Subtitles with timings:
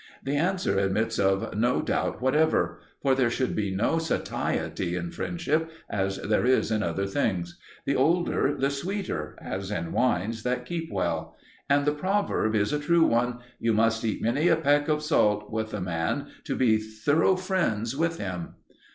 [0.23, 2.79] The answer admits of no doubt whatever.
[3.03, 7.59] For there should be no satiety in friendship, as there is in other things.
[7.85, 11.35] The older the sweeter, as in wines that keep well.
[11.69, 15.51] And the proverb is a true one, "You must eat many a peck of salt
[15.51, 18.55] with a man to be thorough friends with him."